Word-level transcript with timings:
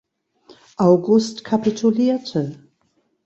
August 0.79 1.43
kapitulierte. 1.43 2.67